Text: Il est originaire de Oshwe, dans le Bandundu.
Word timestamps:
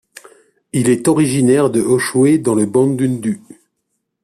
Il 0.73 0.89
est 0.89 1.07
originaire 1.07 1.69
de 1.69 1.79
Oshwe, 1.79 2.41
dans 2.41 2.55
le 2.55 2.65
Bandundu. 2.65 3.39